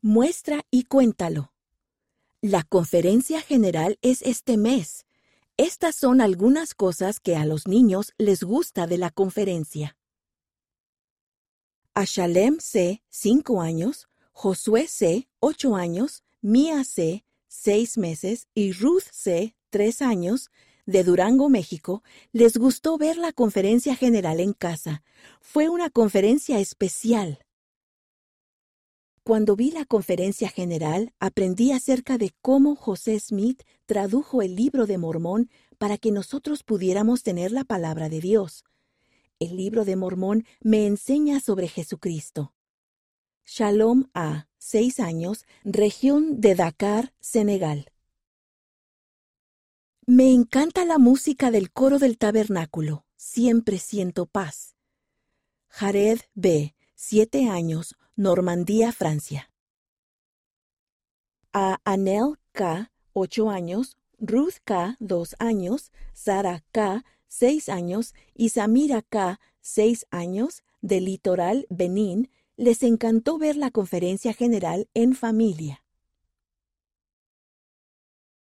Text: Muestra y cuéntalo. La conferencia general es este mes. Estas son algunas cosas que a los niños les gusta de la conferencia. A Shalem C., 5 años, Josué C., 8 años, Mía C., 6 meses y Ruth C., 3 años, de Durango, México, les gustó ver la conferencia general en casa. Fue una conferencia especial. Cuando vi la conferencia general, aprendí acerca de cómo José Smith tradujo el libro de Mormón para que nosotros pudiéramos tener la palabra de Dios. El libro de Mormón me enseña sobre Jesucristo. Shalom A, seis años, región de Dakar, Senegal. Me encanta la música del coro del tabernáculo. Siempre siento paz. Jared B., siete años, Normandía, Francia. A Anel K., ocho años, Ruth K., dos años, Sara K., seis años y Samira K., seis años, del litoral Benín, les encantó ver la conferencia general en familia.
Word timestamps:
Muestra 0.00 0.64
y 0.70 0.84
cuéntalo. 0.84 1.52
La 2.40 2.62
conferencia 2.62 3.40
general 3.40 3.98
es 4.00 4.22
este 4.22 4.56
mes. 4.56 5.06
Estas 5.56 5.96
son 5.96 6.20
algunas 6.20 6.74
cosas 6.74 7.18
que 7.18 7.34
a 7.34 7.44
los 7.44 7.66
niños 7.66 8.14
les 8.16 8.44
gusta 8.44 8.86
de 8.86 8.96
la 8.96 9.10
conferencia. 9.10 9.96
A 11.94 12.04
Shalem 12.04 12.58
C., 12.60 13.02
5 13.08 13.60
años, 13.60 14.08
Josué 14.30 14.86
C., 14.86 15.28
8 15.40 15.74
años, 15.74 16.22
Mía 16.40 16.84
C., 16.84 17.24
6 17.48 17.98
meses 17.98 18.46
y 18.54 18.70
Ruth 18.70 19.02
C., 19.10 19.56
3 19.70 20.02
años, 20.02 20.52
de 20.86 21.02
Durango, 21.02 21.48
México, 21.48 22.04
les 22.30 22.56
gustó 22.56 22.98
ver 22.98 23.16
la 23.16 23.32
conferencia 23.32 23.96
general 23.96 24.38
en 24.38 24.52
casa. 24.52 25.02
Fue 25.40 25.68
una 25.68 25.90
conferencia 25.90 26.60
especial. 26.60 27.44
Cuando 29.28 29.56
vi 29.56 29.72
la 29.72 29.84
conferencia 29.84 30.48
general, 30.48 31.12
aprendí 31.20 31.72
acerca 31.72 32.16
de 32.16 32.32
cómo 32.40 32.74
José 32.74 33.20
Smith 33.20 33.62
tradujo 33.84 34.40
el 34.40 34.56
libro 34.56 34.86
de 34.86 34.96
Mormón 34.96 35.50
para 35.76 35.98
que 35.98 36.12
nosotros 36.12 36.62
pudiéramos 36.62 37.22
tener 37.24 37.52
la 37.52 37.64
palabra 37.64 38.08
de 38.08 38.22
Dios. 38.22 38.64
El 39.38 39.58
libro 39.58 39.84
de 39.84 39.96
Mormón 39.96 40.46
me 40.62 40.86
enseña 40.86 41.40
sobre 41.40 41.68
Jesucristo. 41.68 42.54
Shalom 43.44 44.04
A, 44.14 44.48
seis 44.56 44.98
años, 44.98 45.44
región 45.62 46.40
de 46.40 46.54
Dakar, 46.54 47.12
Senegal. 47.20 47.92
Me 50.06 50.32
encanta 50.32 50.86
la 50.86 50.96
música 50.96 51.50
del 51.50 51.70
coro 51.70 51.98
del 51.98 52.16
tabernáculo. 52.16 53.04
Siempre 53.18 53.76
siento 53.76 54.24
paz. 54.24 54.74
Jared 55.68 56.20
B., 56.32 56.74
siete 56.94 57.50
años, 57.50 57.94
Normandía, 58.18 58.90
Francia. 58.90 59.48
A 61.52 61.78
Anel 61.84 62.34
K., 62.50 62.90
ocho 63.12 63.48
años, 63.48 63.96
Ruth 64.18 64.56
K., 64.64 64.96
dos 64.98 65.36
años, 65.38 65.92
Sara 66.14 66.64
K., 66.72 67.04
seis 67.28 67.68
años 67.68 68.14
y 68.34 68.48
Samira 68.48 69.02
K., 69.02 69.38
seis 69.60 70.04
años, 70.10 70.64
del 70.80 71.04
litoral 71.04 71.68
Benín, 71.70 72.28
les 72.56 72.82
encantó 72.82 73.38
ver 73.38 73.54
la 73.54 73.70
conferencia 73.70 74.32
general 74.32 74.88
en 74.94 75.14
familia. 75.14 75.84